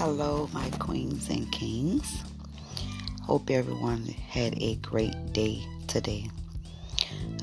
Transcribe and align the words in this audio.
Hello, 0.00 0.48
my 0.54 0.70
queens 0.78 1.28
and 1.28 1.52
kings. 1.52 2.22
Hope 3.24 3.50
everyone 3.50 4.06
had 4.30 4.54
a 4.56 4.76
great 4.76 5.34
day 5.34 5.62
today. 5.88 6.30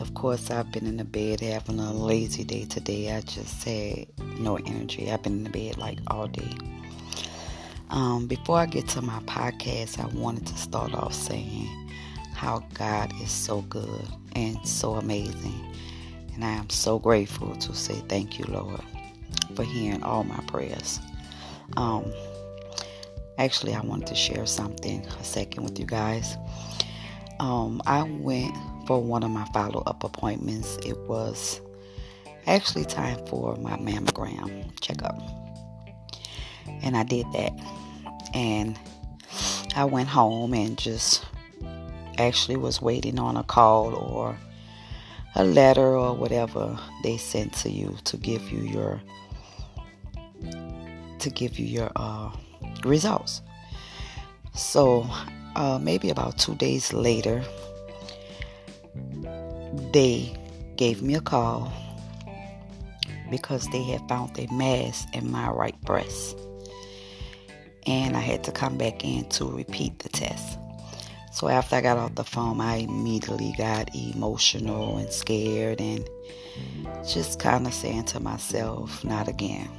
Of 0.02 0.16
course, 0.16 0.50
I've 0.50 0.72
been 0.72 0.88
in 0.88 0.98
the 0.98 1.06
bed 1.06 1.42
having 1.42 1.80
a 1.80 1.94
lazy 1.94 2.44
day 2.44 2.66
today. 2.66 3.16
I 3.16 3.22
just 3.22 3.64
had 3.64 4.08
no 4.40 4.56
energy. 4.56 5.12
I've 5.12 5.22
been 5.22 5.34
in 5.34 5.44
the 5.44 5.52
bed 5.52 5.78
like 5.78 6.00
all 6.08 6.26
day. 6.26 6.50
Um, 7.92 8.26
before 8.26 8.58
I 8.58 8.66
get 8.66 8.88
to 8.88 9.04
my 9.04 9.20
podcast, 9.20 10.00
I 10.00 10.08
wanted 10.08 10.48
to 10.48 10.58
start 10.58 10.96
off 10.96 11.14
saying 11.14 11.70
how 12.34 12.64
God 12.74 13.14
is 13.22 13.30
so 13.30 13.62
good 13.62 14.08
and 14.36 14.58
so 14.68 14.96
amazing. 14.96 15.76
And 16.34 16.44
I 16.44 16.54
am 16.54 16.72
so 16.72 16.98
grateful 16.98 17.56
to 17.56 17.76
say 17.76 18.02
thank 18.10 18.40
you, 18.40 18.46
Lord, 18.46 18.82
for 19.54 19.62
hearing 19.62 20.02
all 20.02 20.24
my 20.24 20.40
prayers. 20.48 21.00
Um, 21.76 22.12
actually, 23.38 23.74
I 23.74 23.82
wanted 23.82 24.08
to 24.08 24.16
share 24.16 24.46
something 24.46 25.06
a 25.06 25.24
second 25.24 25.64
with 25.64 25.80
you 25.80 25.86
guys. 25.86 26.38
Um, 27.40 27.82
I 27.86 28.04
went 28.04 28.56
for 28.88 29.02
one 29.02 29.24
of 29.24 29.32
my 29.32 29.46
follow 29.54 29.84
up 29.86 30.04
appointments. 30.04 30.78
It 30.86 30.98
was 31.08 31.62
actually 32.48 32.86
time 32.86 33.24
for 33.28 33.56
my 33.58 33.78
mammogram 33.78 34.72
checkup. 34.82 35.20
And 36.82 36.98
I 36.98 37.04
did 37.04 37.26
that. 37.34 37.54
And 38.34 38.80
I 39.76 39.86
went 39.86 40.10
home 40.10 40.54
and 40.54 40.78
just 40.78 41.26
actually 42.18 42.58
was 42.58 42.82
waiting 42.82 43.20
on 43.20 43.38
a 43.38 43.44
call 43.44 43.94
or 43.94 44.38
a 45.36 45.44
letter 45.44 45.96
or 45.96 46.16
whatever 46.16 46.80
they 47.04 47.18
sent 47.18 47.54
to 47.54 47.70
you 47.70 47.96
to 48.06 48.18
give 48.18 48.50
you 48.50 48.62
your 48.62 49.02
to 51.20 51.30
give 51.30 51.60
you 51.60 51.66
your 51.66 51.92
uh, 51.96 52.32
results. 52.86 53.42
So 54.54 55.08
uh, 55.56 55.80
maybe 55.80 56.10
about 56.10 56.38
two 56.38 56.56
days 56.56 56.94
later, 56.94 57.44
they 59.94 60.36
gave 60.76 61.02
me 61.02 61.16
a 61.16 61.22
call 61.22 61.72
because 63.30 63.68
they 63.70 63.84
had 63.84 64.08
found 64.08 64.38
a 64.40 64.52
mass 64.54 65.06
in 65.14 65.32
my 65.32 65.50
right 65.50 65.80
breast. 65.82 66.38
And 67.86 68.18
I 68.18 68.20
had 68.20 68.44
to 68.46 68.52
come 68.52 68.78
back 68.78 69.04
in 69.04 69.30
to 69.30 69.46
repeat 69.46 70.00
the 70.00 70.10
test. 70.10 70.58
So 71.32 71.48
after 71.48 71.76
I 71.76 71.82
got 71.82 71.98
off 71.98 72.16
the 72.16 72.24
phone, 72.24 72.60
I 72.60 72.78
immediately 72.78 73.54
got 73.58 73.96
emotional 73.96 74.98
and 74.98 75.12
scared 75.12 75.80
and 75.80 76.08
just 77.08 77.40
kind 77.40 77.68
of 77.68 77.74
saying 77.74 78.06
to 78.06 78.20
myself, 78.20 79.04
not 79.04 79.28
again. 79.28 79.70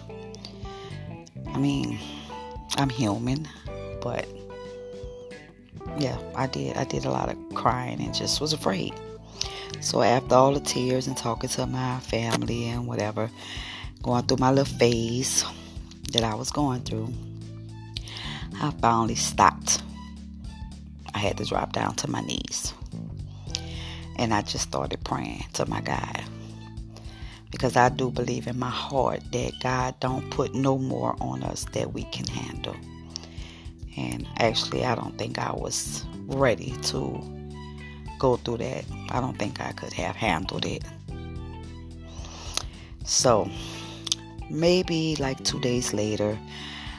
I 1.53 1.59
mean, 1.59 1.99
I'm 2.79 2.89
human, 2.89 3.47
but 4.01 4.27
yeah, 5.99 6.19
I 6.35 6.47
did. 6.47 6.77
I 6.77 6.85
did 6.85 7.05
a 7.05 7.11
lot 7.11 7.29
of 7.29 7.37
crying 7.55 8.01
and 8.01 8.15
just 8.15 8.41
was 8.41 8.53
afraid. 8.53 8.95
So 9.81 10.03
after 10.03 10.35
all 10.35 10.55
the 10.55 10.61
tears 10.61 11.07
and 11.07 11.17
talking 11.17 11.51
to 11.51 11.67
my 11.67 12.01
family 12.01 12.69
and 12.69 12.87
whatever, 12.87 13.31
going 14.03 14.27
through 14.27 14.39
my 14.39 14.51
little 14.51 14.79
phase 14.79 15.45
that 16.13 16.23
I 16.23 16.35
was 16.35 16.51
going 16.51 16.83
through, 16.83 17.13
I 18.61 18.71
finally 18.81 19.15
stopped 19.17 19.83
I 21.15 21.21
had 21.21 21.37
to 21.39 21.45
drop 21.45 21.73
down 21.73 21.97
to 21.97 22.09
my 22.09 22.21
knees. 22.21 22.73
And 24.17 24.33
I 24.33 24.43
just 24.43 24.69
started 24.69 25.03
praying 25.03 25.45
to 25.55 25.69
my 25.69 25.81
God. 25.81 26.23
Because 27.51 27.77
I 27.77 27.89
do 27.89 28.11
believe 28.11 28.47
in 28.47 28.59
my 28.59 28.71
heart 28.71 29.21
that 29.33 29.53
God 29.63 29.99
don't 30.01 30.31
put 30.31 30.55
no 30.55 30.79
more 30.79 31.17
on 31.21 31.43
us 31.43 31.65
that 31.73 31.93
we 31.95 32.05
can 32.05 32.27
handle. 32.27 32.77
And 33.97 34.27
actually, 34.39 34.85
I 34.85 34.95
don't 34.95 35.17
think 35.19 35.39
I 35.39 35.53
was 35.53 36.05
ready 36.27 36.75
to 36.83 37.21
go 38.19 38.37
through 38.37 38.59
that. 38.59 38.85
I 39.11 39.21
don't 39.21 39.39
think 39.39 39.61
I 39.61 39.73
could 39.73 39.93
have 39.95 40.15
handled 40.15 40.67
it. 40.67 40.85
So, 43.05 43.51
maybe 44.51 45.17
like 45.17 45.43
two 45.43 45.61
days 45.61 45.95
later, 45.95 46.39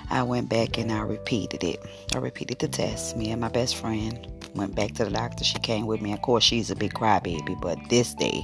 I 0.10 0.24
went 0.24 0.50
back 0.50 0.78
and 0.78 0.92
I 0.92 1.02
repeated 1.02 1.64
it. 1.64 1.80
I 2.16 2.18
repeated 2.18 2.60
the 2.60 2.68
test. 2.68 3.16
Me 3.16 3.30
and 3.30 3.40
my 3.40 3.50
best 3.50 3.76
friend 3.76 4.28
went 4.56 4.74
back 4.76 4.94
to 4.96 5.06
the 5.06 5.12
doctor. 5.12 5.44
She 5.44 5.60
came 5.60 5.86
with 5.86 6.02
me. 6.02 6.14
Of 6.14 6.22
course, 6.24 6.44
she's 6.44 6.72
a 6.72 6.76
big 6.76 6.94
crybaby, 6.94 7.62
but 7.62 7.78
this 7.90 8.16
day 8.16 8.44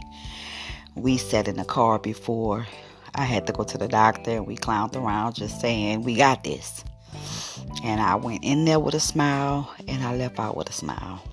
we 0.96 1.18
sat 1.18 1.48
in 1.48 1.58
the 1.58 1.66
car 1.66 2.00
before 2.00 2.66
I 3.14 3.24
had 3.24 3.48
to 3.48 3.54
go 3.54 3.64
to 3.64 3.78
the 3.78 3.88
doctor 3.88 4.32
and 4.32 4.48
we 4.48 4.58
clowned 4.58 4.96
around 4.96 5.36
just 5.36 5.60
saying, 5.62 6.04
We 6.04 6.16
got 6.16 6.44
this. 6.44 6.84
And 7.84 8.02
I 8.02 8.16
went 8.16 8.44
in 8.44 8.66
there 8.66 8.80
with 8.80 8.96
a 8.96 9.00
smile 9.00 9.74
and 9.88 10.04
I 10.04 10.16
left 10.16 10.40
out 10.40 10.58
with 10.58 10.70
a 10.70 10.74
smile. 10.74 11.24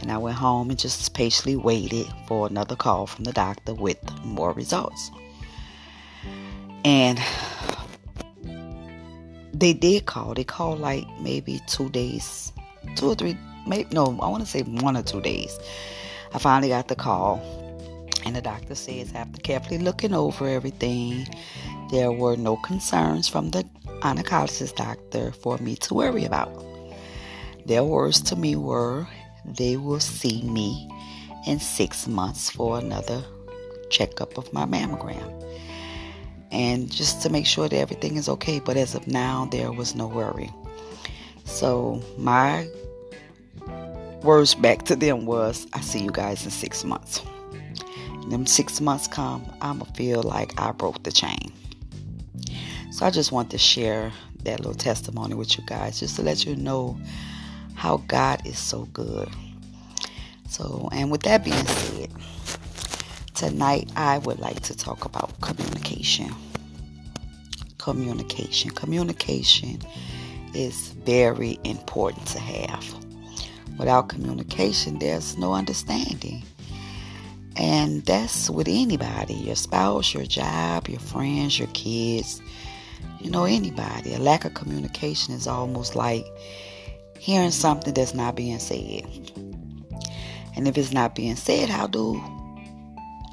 And 0.00 0.10
I 0.10 0.18
went 0.18 0.36
home 0.36 0.70
and 0.70 0.78
just 0.78 1.12
patiently 1.12 1.56
waited 1.56 2.06
for 2.26 2.46
another 2.46 2.76
call 2.76 3.06
from 3.06 3.24
the 3.24 3.32
doctor 3.32 3.74
with 3.74 3.98
more 4.24 4.52
results. 4.52 5.10
And 6.84 7.20
they 9.52 9.72
did 9.74 10.06
call. 10.06 10.34
They 10.34 10.44
called 10.44 10.80
like 10.80 11.06
maybe 11.20 11.60
two 11.66 11.90
days, 11.90 12.52
two 12.96 13.10
or 13.10 13.14
three, 13.14 13.36
maybe 13.66 13.88
no, 13.92 14.06
I 14.22 14.28
want 14.28 14.42
to 14.42 14.48
say 14.48 14.62
one 14.62 14.96
or 14.96 15.02
two 15.02 15.20
days. 15.20 15.58
I 16.32 16.38
finally 16.38 16.68
got 16.68 16.88
the 16.88 16.94
call, 16.94 17.42
and 18.30 18.36
the 18.36 18.42
doctor 18.42 18.76
says 18.76 19.12
after 19.12 19.40
carefully 19.40 19.78
looking 19.78 20.14
over 20.14 20.46
everything, 20.46 21.26
there 21.90 22.12
were 22.12 22.36
no 22.36 22.56
concerns 22.58 23.26
from 23.26 23.50
the 23.50 23.64
gynecologist 24.02 24.76
doctor 24.76 25.32
for 25.32 25.58
me 25.58 25.74
to 25.74 25.94
worry 25.94 26.24
about. 26.24 26.64
Their 27.66 27.82
words 27.82 28.20
to 28.22 28.36
me 28.36 28.54
were, 28.54 29.08
they 29.44 29.76
will 29.76 29.98
see 29.98 30.42
me 30.42 30.88
in 31.44 31.58
six 31.58 32.06
months 32.06 32.50
for 32.50 32.78
another 32.78 33.24
checkup 33.90 34.38
of 34.38 34.52
my 34.52 34.64
mammogram 34.64 35.28
and 36.52 36.88
just 36.88 37.22
to 37.22 37.30
make 37.30 37.46
sure 37.46 37.68
that 37.68 37.76
everything 37.76 38.16
is 38.16 38.28
okay. 38.28 38.60
But 38.60 38.76
as 38.76 38.94
of 38.94 39.08
now, 39.08 39.48
there 39.50 39.72
was 39.72 39.96
no 39.96 40.06
worry. 40.06 40.50
So 41.46 42.00
my 42.16 42.68
words 44.22 44.54
back 44.54 44.84
to 44.84 44.94
them 44.94 45.26
was, 45.26 45.66
"I 45.72 45.80
see 45.80 46.04
you 46.04 46.12
guys 46.12 46.44
in 46.44 46.52
six 46.52 46.84
months." 46.84 47.22
Them 48.28 48.46
six 48.46 48.80
months 48.80 49.08
come, 49.08 49.44
I'ma 49.60 49.84
feel 49.94 50.22
like 50.22 50.60
I 50.60 50.72
broke 50.72 51.02
the 51.02 51.12
chain. 51.12 51.52
So 52.92 53.06
I 53.06 53.10
just 53.10 53.32
want 53.32 53.50
to 53.50 53.58
share 53.58 54.12
that 54.44 54.60
little 54.60 54.74
testimony 54.74 55.34
with 55.34 55.58
you 55.58 55.64
guys, 55.66 56.00
just 56.00 56.16
to 56.16 56.22
let 56.22 56.44
you 56.44 56.56
know 56.56 56.98
how 57.74 57.98
God 58.08 58.46
is 58.46 58.58
so 58.58 58.84
good. 58.92 59.28
So, 60.48 60.88
and 60.92 61.10
with 61.10 61.22
that 61.22 61.44
being 61.44 61.64
said, 61.66 62.10
tonight 63.34 63.90
I 63.96 64.18
would 64.18 64.38
like 64.38 64.60
to 64.62 64.76
talk 64.76 65.04
about 65.04 65.40
communication. 65.40 66.34
Communication. 67.78 68.70
Communication 68.70 69.80
is 70.54 70.88
very 71.04 71.58
important 71.64 72.26
to 72.28 72.38
have. 72.38 72.84
Without 73.78 74.08
communication, 74.08 74.98
there's 74.98 75.38
no 75.38 75.54
understanding. 75.54 76.42
And 77.60 78.02
that's 78.06 78.48
with 78.48 78.68
anybody 78.68 79.34
your 79.34 79.54
spouse, 79.54 80.14
your 80.14 80.24
job, 80.24 80.88
your 80.88 80.98
friends, 80.98 81.58
your 81.58 81.68
kids, 81.74 82.40
you 83.20 83.30
know, 83.30 83.44
anybody. 83.44 84.14
A 84.14 84.18
lack 84.18 84.46
of 84.46 84.54
communication 84.54 85.34
is 85.34 85.46
almost 85.46 85.94
like 85.94 86.24
hearing 87.18 87.50
something 87.50 87.92
that's 87.92 88.14
not 88.14 88.34
being 88.34 88.58
said. 88.58 89.04
And 90.56 90.66
if 90.66 90.78
it's 90.78 90.92
not 90.92 91.14
being 91.14 91.36
said, 91.36 91.68
how 91.68 91.86
do 91.86 92.18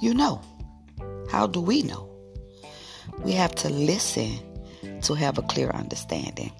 you 0.01 0.13
know? 0.13 0.41
How 1.29 1.47
do 1.47 1.61
we 1.61 1.83
know? 1.83 2.09
We 3.19 3.31
have 3.31 3.55
to 3.55 3.69
listen 3.69 4.39
to 5.03 5.13
have 5.13 5.37
a 5.37 5.41
clear 5.43 5.69
understanding. 5.69 6.51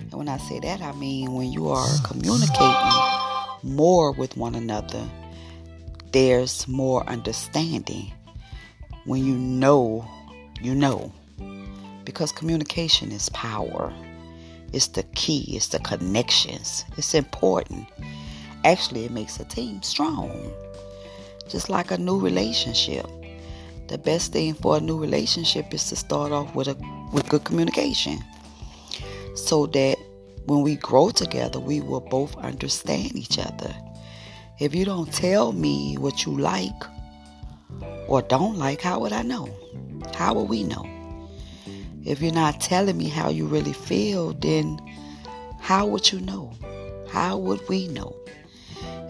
And 0.00 0.12
when 0.12 0.28
I 0.28 0.38
say 0.38 0.58
that, 0.58 0.82
I 0.82 0.90
mean 0.90 1.34
when 1.34 1.52
you 1.52 1.68
are 1.68 1.86
communicating 2.02 3.02
more 3.62 4.10
with 4.10 4.36
one 4.36 4.56
another, 4.56 5.08
there's 6.12 6.66
more 6.68 7.04
understanding. 7.08 8.12
When 9.04 9.24
you 9.24 9.36
know, 9.36 10.08
you 10.60 10.74
know. 10.74 11.12
Because 12.04 12.32
communication 12.32 13.12
is 13.12 13.28
power. 13.30 13.92
It's 14.72 14.88
the 14.88 15.02
key, 15.14 15.56
it's 15.56 15.68
the 15.68 15.78
connections. 15.80 16.84
It's 16.96 17.14
important. 17.14 17.88
Actually, 18.64 19.04
it 19.04 19.10
makes 19.10 19.38
a 19.38 19.44
team 19.44 19.82
strong 19.82 20.52
just 21.48 21.68
like 21.68 21.90
a 21.90 21.98
new 21.98 22.18
relationship. 22.18 23.06
The 23.88 23.98
best 23.98 24.32
thing 24.32 24.54
for 24.54 24.76
a 24.76 24.80
new 24.80 24.98
relationship 24.98 25.72
is 25.72 25.88
to 25.90 25.96
start 25.96 26.32
off 26.32 26.54
with 26.54 26.68
a 26.68 26.76
with 27.12 27.28
good 27.28 27.44
communication. 27.44 28.18
So 29.34 29.66
that 29.66 29.96
when 30.46 30.62
we 30.62 30.76
grow 30.76 31.10
together, 31.10 31.60
we 31.60 31.80
will 31.80 32.00
both 32.00 32.36
understand 32.38 33.14
each 33.14 33.38
other. 33.38 33.74
If 34.58 34.74
you 34.74 34.86
don't 34.86 35.12
tell 35.12 35.52
me 35.52 35.96
what 35.98 36.24
you 36.24 36.36
like 36.36 36.82
or 38.08 38.22
don't 38.22 38.56
like, 38.56 38.80
how 38.80 39.00
would 39.00 39.12
I 39.12 39.22
know? 39.22 39.50
How 40.14 40.32
would 40.32 40.48
we 40.48 40.62
know? 40.62 40.88
If 42.04 42.22
you're 42.22 42.32
not 42.32 42.60
telling 42.60 42.96
me 42.96 43.08
how 43.08 43.28
you 43.28 43.46
really 43.46 43.74
feel, 43.74 44.32
then 44.32 44.78
how 45.60 45.86
would 45.86 46.10
you 46.10 46.20
know? 46.20 46.52
How 47.10 47.36
would 47.36 47.68
we 47.68 47.88
know? 47.88 48.16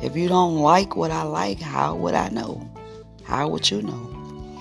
If 0.02 0.16
you 0.16 0.28
don't 0.28 0.58
like 0.58 0.96
what 0.96 1.12
I 1.12 1.22
like, 1.22 1.60
how 1.60 1.94
would 1.94 2.14
I 2.14 2.28
know? 2.30 2.68
How 3.22 3.48
would 3.48 3.70
you 3.70 3.82
know? 3.82 4.60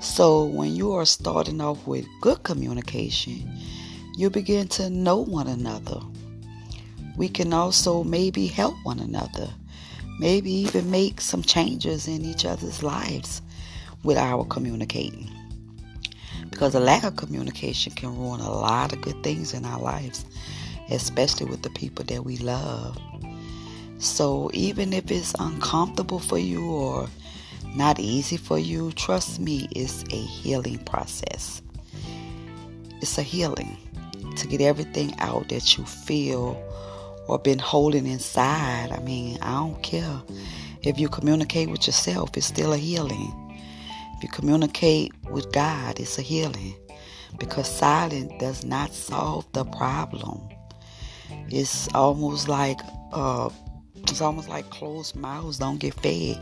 So, 0.00 0.44
when 0.44 0.74
you 0.74 0.92
are 0.92 1.06
starting 1.06 1.60
off 1.60 1.86
with 1.86 2.06
good 2.20 2.42
communication, 2.42 3.48
you 4.16 4.30
begin 4.30 4.66
to 4.68 4.90
know 4.90 5.18
one 5.18 5.46
another. 5.46 6.00
We 7.16 7.28
can 7.28 7.52
also 7.52 8.02
maybe 8.02 8.46
help 8.46 8.74
one 8.82 8.98
another, 8.98 9.48
maybe 10.18 10.50
even 10.50 10.90
make 10.90 11.20
some 11.20 11.42
changes 11.42 12.06
in 12.06 12.24
each 12.24 12.44
other's 12.44 12.82
lives 12.82 13.42
with 14.02 14.16
our 14.16 14.44
communicating. 14.44 15.30
Because 16.50 16.74
a 16.74 16.80
lack 16.80 17.04
of 17.04 17.16
communication 17.16 17.92
can 17.92 18.16
ruin 18.16 18.40
a 18.40 18.50
lot 18.50 18.92
of 18.92 19.00
good 19.00 19.22
things 19.22 19.54
in 19.54 19.64
our 19.64 19.80
lives, 19.80 20.24
especially 20.90 21.46
with 21.46 21.62
the 21.62 21.70
people 21.70 22.04
that 22.04 22.24
we 22.24 22.36
love. 22.36 22.98
So, 23.98 24.50
even 24.52 24.92
if 24.92 25.10
it's 25.10 25.34
uncomfortable 25.38 26.18
for 26.18 26.38
you 26.38 26.70
or 26.70 27.08
not 27.74 27.98
easy 27.98 28.36
for 28.36 28.58
you, 28.58 28.92
trust 28.92 29.40
me, 29.40 29.66
it's 29.72 30.04
a 30.12 30.16
healing 30.16 30.78
process. 30.78 31.62
It's 33.00 33.18
a 33.18 33.22
healing 33.22 33.76
to 34.36 34.46
get 34.46 34.60
everything 34.60 35.14
out 35.18 35.48
that 35.48 35.76
you 35.76 35.84
feel 35.84 36.62
or 37.28 37.38
been 37.38 37.58
holding 37.58 38.06
inside. 38.06 38.90
I 38.92 39.00
mean, 39.00 39.38
I 39.42 39.52
don't 39.52 39.82
care. 39.82 40.22
If 40.82 40.98
you 40.98 41.08
communicate 41.08 41.70
with 41.70 41.86
yourself, 41.86 42.36
it's 42.36 42.46
still 42.46 42.72
a 42.72 42.76
healing. 42.76 43.32
If 44.16 44.22
you 44.22 44.28
communicate 44.28 45.12
with 45.30 45.50
God, 45.52 45.98
it's 45.98 46.18
a 46.18 46.22
healing. 46.22 46.74
Because 47.38 47.68
silence 47.68 48.32
does 48.38 48.64
not 48.64 48.92
solve 48.92 49.50
the 49.52 49.64
problem. 49.64 50.40
It's 51.48 51.92
almost 51.94 52.48
like 52.48 52.78
uh, 53.12 53.50
it's 53.96 54.20
almost 54.20 54.48
like 54.48 54.68
closed 54.70 55.16
mouths 55.16 55.58
don't 55.58 55.78
get 55.78 55.94
fed. 55.94 56.40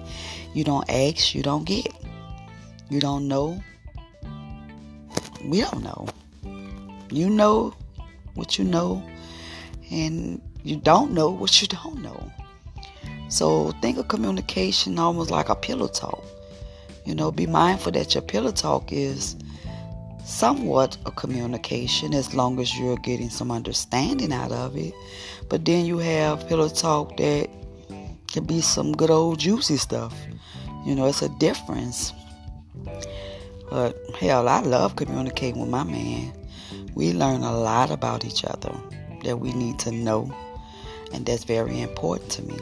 You 0.55 0.65
don't 0.65 0.89
ask, 0.91 1.35
you 1.35 1.43
don't 1.43 1.65
get. 1.65 1.87
You 2.91 3.01
don't 3.01 3.29
know. 3.29 3.63
We 5.45 5.61
don't 5.61 5.83
know. 5.83 6.09
You 7.11 7.31
know 7.31 7.75
what 8.35 8.59
you 8.59 8.65
know, 8.65 9.03
and 9.91 10.41
you 10.65 10.77
don't 10.77 11.13
know 11.13 11.31
what 11.31 11.61
you 11.61 11.69
don't 11.69 12.03
know. 12.03 12.31
So 13.29 13.73
think 13.81 13.99
of 13.99 14.09
communication 14.09 14.99
almost 14.99 15.31
like 15.31 15.49
a 15.49 15.55
pillow 15.55 15.89
talk. 15.89 16.23
You 17.05 17.15
know, 17.15 17.33
be 17.33 17.47
mindful 17.47 17.93
that 17.93 18.15
your 18.15 18.23
pillow 18.23 18.53
talk 18.53 18.93
is 18.93 19.37
somewhat 20.25 20.97
a 21.05 21.11
communication 21.11 22.15
as 22.15 22.35
long 22.35 22.61
as 22.61 22.79
you're 22.79 22.97
getting 22.99 23.31
some 23.31 23.51
understanding 23.51 24.33
out 24.33 24.53
of 24.53 24.77
it. 24.77 24.95
But 25.49 25.65
then 25.65 25.85
you 25.85 25.99
have 25.99 26.47
pillow 26.49 26.69
talk 26.69 27.17
that 27.17 27.49
can 28.31 28.45
be 28.45 28.61
some 28.61 28.93
good 28.93 29.11
old 29.11 29.41
juicy 29.41 29.77
stuff. 29.77 30.15
You 30.87 30.95
know, 30.95 31.07
it's 31.07 31.23
a 31.23 31.29
difference. 31.39 32.13
But 33.69 33.97
hell, 34.21 34.49
I 34.49 34.61
love 34.61 34.97
communicating 34.97 35.61
with 35.61 35.71
my 35.71 35.85
man. 35.85 36.33
We 36.95 37.13
learn 37.13 37.43
a 37.43 37.57
lot 37.57 37.91
about 37.91 38.25
each 38.25 38.45
other 38.45 38.75
that 39.25 39.39
we 39.39 39.53
need 39.53 39.79
to 39.81 39.91
know, 39.91 40.33
and 41.13 41.27
that's 41.27 41.45
very 41.45 41.81
important 41.81 42.31
to 42.33 42.43
me. 42.43 42.59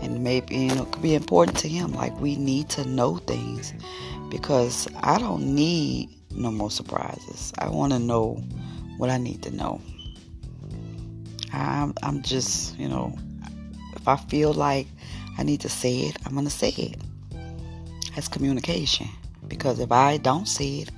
And 0.00 0.22
maybe 0.22 0.56
you 0.56 0.74
know, 0.74 0.82
it 0.82 0.92
could 0.92 1.02
be 1.02 1.14
important 1.14 1.56
to 1.58 1.68
him. 1.68 1.92
Like 1.92 2.18
we 2.20 2.36
need 2.36 2.68
to 2.70 2.84
know 2.86 3.16
things 3.16 3.72
because 4.30 4.88
I 5.02 5.18
don't 5.18 5.54
need 5.54 6.10
no 6.30 6.50
more 6.50 6.70
surprises. 6.70 7.52
I 7.58 7.68
want 7.68 7.92
to 7.92 7.98
know 7.98 8.42
what 8.98 9.10
I 9.10 9.18
need 9.18 9.42
to 9.42 9.50
know. 9.50 9.80
I'm, 11.52 11.94
I'm 12.02 12.22
just, 12.22 12.78
you 12.78 12.88
know, 12.88 13.16
if 13.94 14.06
I 14.06 14.16
feel 14.16 14.52
like 14.52 14.86
I 15.38 15.42
need 15.42 15.60
to 15.62 15.68
say 15.68 16.00
it, 16.00 16.16
I'm 16.26 16.32
going 16.32 16.44
to 16.44 16.50
say 16.50 16.70
it. 16.70 17.00
That's 18.14 18.28
communication. 18.28 19.08
Because 19.48 19.78
if 19.78 19.92
I 19.92 20.16
don't 20.18 20.46
say 20.46 20.80
it, 20.80 20.90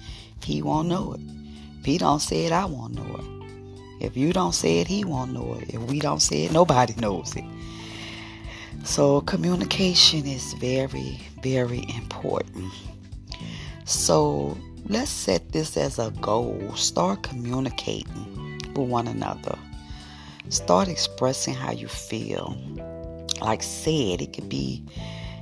he 0.42 0.62
won't 0.62 0.88
know 0.88 1.14
it. 1.14 1.20
If 1.80 1.84
he 1.84 1.98
don't 1.98 2.20
say 2.20 2.46
it, 2.46 2.52
I 2.52 2.64
won't 2.64 2.94
know 2.94 3.16
it. 3.16 3.37
If 4.00 4.16
you 4.16 4.32
don't 4.32 4.54
say 4.54 4.78
it, 4.78 4.86
he 4.86 5.04
won't 5.04 5.32
know 5.32 5.54
it. 5.54 5.74
If 5.74 5.82
we 5.82 5.98
don't 5.98 6.20
say 6.20 6.44
it, 6.44 6.52
nobody 6.52 6.94
knows 6.94 7.34
it. 7.36 7.44
So 8.84 9.20
communication 9.22 10.26
is 10.26 10.54
very, 10.54 11.20
very 11.42 11.84
important. 11.96 12.72
So 13.84 14.56
let's 14.86 15.10
set 15.10 15.52
this 15.52 15.76
as 15.76 15.98
a 15.98 16.10
goal. 16.20 16.72
Start 16.74 17.22
communicating 17.22 18.60
with 18.74 18.88
one 18.88 19.08
another. 19.08 19.58
Start 20.48 20.88
expressing 20.88 21.54
how 21.54 21.72
you 21.72 21.88
feel. 21.88 22.56
Like 23.40 23.62
said, 23.62 24.22
it 24.22 24.32
could 24.32 24.48
be 24.48 24.82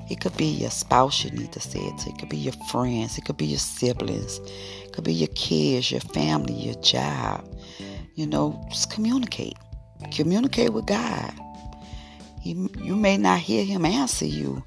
it 0.08 0.20
could 0.20 0.36
be 0.36 0.46
your 0.46 0.70
spouse 0.70 1.24
you 1.24 1.30
need 1.30 1.52
to 1.52 1.60
say 1.60 1.80
it 1.80 1.98
to. 1.98 2.10
It 2.10 2.18
could 2.18 2.28
be 2.28 2.36
your 2.36 2.54
friends. 2.70 3.18
It 3.18 3.24
could 3.24 3.36
be 3.36 3.46
your 3.46 3.58
siblings. 3.58 4.38
It 4.84 4.92
could 4.92 5.04
be 5.04 5.12
your 5.12 5.28
kids, 5.34 5.90
your 5.90 6.00
family, 6.00 6.54
your 6.54 6.76
job. 6.76 7.44
You 8.16 8.26
know, 8.26 8.66
just 8.70 8.90
communicate. 8.90 9.56
Communicate 10.10 10.72
with 10.72 10.86
God. 10.86 11.32
He, 12.40 12.52
you 12.82 12.96
may 12.96 13.18
not 13.18 13.40
hear 13.40 13.64
him 13.64 13.84
answer 13.84 14.24
you 14.24 14.64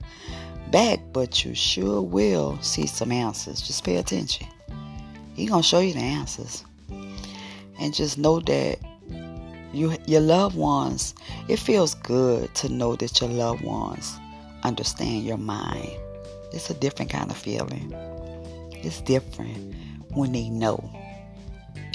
back, 0.70 1.00
but 1.12 1.44
you 1.44 1.56
sure 1.56 2.02
will 2.02 2.62
see 2.62 2.86
some 2.86 3.12
answers. 3.12 3.60
Just 3.62 3.84
pay 3.84 3.96
attention. 3.96 4.48
He 5.34 5.48
gonna 5.48 5.64
show 5.64 5.80
you 5.80 5.94
the 5.94 6.00
answers. 6.00 6.64
And 7.80 7.94
just 7.94 8.20
know 8.20 8.40
that 8.42 8.78
you 9.74 9.96
your 10.06 10.22
loved 10.22 10.56
ones, 10.56 11.16
it 11.48 11.58
feels 11.58 11.96
good 11.96 12.54
to 12.56 12.70
know 12.70 12.96
that 12.98 13.20
your 13.20 13.30
loved 13.32 13.64
ones 13.64 14.16
understand 14.64 15.24
your 15.26 15.38
mind. 15.38 15.90
It's 16.52 16.70
a 16.70 16.76
different 16.76 17.10
kind 17.10 17.32
of 17.32 17.38
feeling. 17.38 17.94
It's 18.74 19.02
different 19.02 19.76
when 20.12 20.34
they 20.34 20.50
know. 20.50 20.92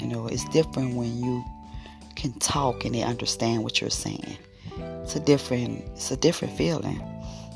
You 0.05 0.11
know, 0.11 0.27
it's 0.27 0.47
different 0.49 0.93
when 0.93 1.17
you 1.17 1.43
can 2.15 2.31
talk 2.33 2.85
and 2.85 2.93
they 2.93 3.01
understand 3.01 3.63
what 3.63 3.81
you're 3.81 3.89
saying. 3.89 4.37
It's 5.01 5.15
a 5.15 5.19
different 5.19 5.83
it's 5.95 6.11
a 6.11 6.15
different 6.15 6.55
feeling. 6.55 7.01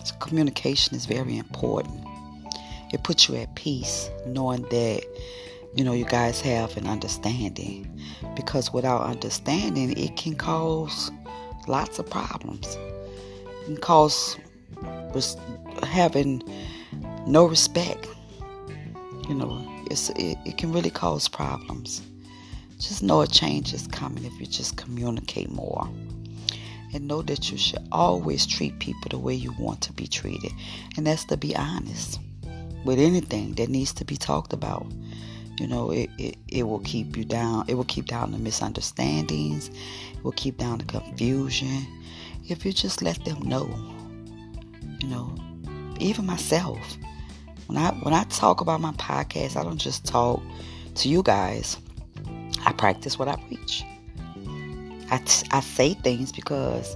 So 0.03 0.15
communication 0.15 0.95
is 0.95 1.05
very 1.05 1.37
important. 1.37 2.03
It 2.91 3.03
puts 3.03 3.29
you 3.29 3.35
at 3.35 3.53
peace 3.53 4.09
knowing 4.25 4.63
that 4.63 5.03
you 5.75 5.83
know 5.83 5.93
you 5.93 6.05
guys 6.05 6.41
have 6.41 6.75
an 6.75 6.87
understanding 6.87 7.87
because 8.35 8.73
without 8.73 9.03
understanding 9.03 9.95
it 9.95 10.17
can 10.17 10.33
cause 10.33 11.11
lots 11.67 11.99
of 11.99 12.09
problems. 12.09 12.65
It 13.61 13.65
can 13.65 13.77
cause 13.77 14.37
having 15.83 16.41
no 17.27 17.45
respect. 17.45 18.07
You 19.27 19.35
know, 19.35 19.85
it's 19.91 20.09
it, 20.15 20.39
it 20.47 20.57
can 20.57 20.73
really 20.73 20.89
cause 20.89 21.27
problems. 21.27 22.01
Just 22.79 23.03
know 23.03 23.21
a 23.21 23.27
change 23.27 23.73
is 23.73 23.87
coming 23.87 24.25
if 24.25 24.39
you 24.39 24.47
just 24.47 24.77
communicate 24.77 25.51
more. 25.51 25.87
And 26.91 27.07
know 27.07 27.21
that 27.21 27.51
you 27.51 27.57
should 27.57 27.87
always 27.91 28.47
treat 28.47 28.79
people 28.79 29.09
the 29.09 29.19
way 29.19 29.35
you 29.35 29.53
want 29.59 29.81
to 29.81 29.93
be 29.93 30.07
treated. 30.07 30.51
And 30.97 31.05
that's 31.05 31.25
to 31.25 31.37
be 31.37 31.55
honest 31.55 32.19
with 32.83 32.97
anything 32.97 33.53
that 33.53 33.69
needs 33.69 33.93
to 33.93 34.05
be 34.05 34.17
talked 34.17 34.53
about. 34.53 34.91
You 35.59 35.67
know, 35.67 35.91
it, 35.91 36.09
it, 36.17 36.37
it 36.47 36.63
will 36.63 36.79
keep 36.79 37.15
you 37.15 37.25
down. 37.25 37.65
It 37.67 37.75
will 37.75 37.83
keep 37.83 38.07
down 38.07 38.31
the 38.31 38.39
misunderstandings. 38.39 39.69
It 39.69 40.23
will 40.23 40.31
keep 40.31 40.57
down 40.57 40.79
the 40.79 40.85
confusion. 40.85 41.85
If 42.47 42.65
you 42.65 42.73
just 42.73 43.03
let 43.03 43.23
them 43.25 43.41
know 43.41 43.67
you 44.99 45.07
know, 45.07 45.33
even 45.99 46.25
myself. 46.25 46.97
When 47.67 47.77
I 47.77 47.91
when 48.01 48.13
I 48.13 48.23
talk 48.25 48.61
about 48.61 48.81
my 48.81 48.91
podcast, 48.93 49.55
I 49.55 49.63
don't 49.63 49.77
just 49.77 50.05
talk 50.05 50.41
to 50.95 51.09
you 51.09 51.23
guys. 51.23 51.77
I 52.65 52.73
practice 52.73 53.17
what 53.17 53.27
I 53.27 53.35
preach. 53.47 53.83
I, 55.11 55.17
t- 55.25 55.47
I 55.51 55.59
say 55.61 55.93
things 55.95 56.31
because 56.31 56.95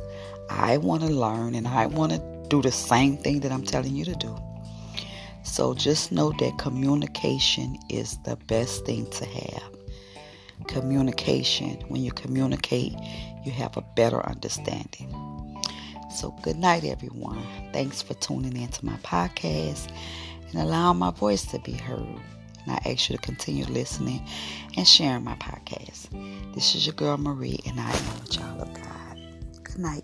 I 0.50 0.78
want 0.78 1.02
to 1.02 1.10
learn 1.10 1.56
and 1.56 1.68
I 1.68 1.88
want 1.88 2.12
to 2.12 2.20
do 2.50 2.62
the 2.62 2.72
same 2.72 3.18
thing 3.18 3.40
that 3.40 3.52
I'm 3.52 3.64
telling 3.64 3.96
you 3.96 4.06
to 4.06 4.16
do. 4.16 4.38
So 5.44 5.74
just 5.74 6.12
know 6.12 6.32
that 6.40 6.58
communication 6.58 7.78
is 7.90 8.18
the 8.24 8.36
best 8.48 8.86
thing 8.86 9.10
to 9.12 9.26
have. 9.26 9.64
Communication, 10.68 11.82
when 11.90 12.02
you 12.02 12.12
communicate, 12.12 12.94
you 13.44 13.52
have 13.52 13.76
a 13.76 13.82
better 13.96 14.26
understanding. 14.26 15.10
So, 16.14 16.32
good 16.44 16.58
night, 16.58 16.84
everyone. 16.84 17.44
Thanks 17.74 18.02
for 18.02 18.14
tuning 18.14 18.56
in 18.56 18.68
to 18.70 18.86
my 18.86 18.98
podcast 18.98 19.92
and 20.52 20.62
allowing 20.62 21.00
my 21.00 21.10
voice 21.10 21.44
to 21.48 21.60
be 21.60 21.74
heard. 21.74 22.22
And 22.66 22.76
I 22.76 22.92
ask 22.92 23.10
you 23.10 23.18
to 23.18 23.22
continue 23.22 23.66
listening 23.66 24.26
and 24.78 24.88
sharing 24.88 25.24
my 25.24 25.36
podcast. 25.36 26.10
This 26.54 26.76
is 26.76 26.86
your 26.86 26.96
girl 26.96 27.18
Marie, 27.18 27.60
and 27.66 27.80
I 27.80 27.92
am 27.92 28.24
a 28.24 28.28
child 28.28 28.62
of 28.62 28.74
God. 28.74 29.20
Good 29.64 29.80
night. 29.80 30.04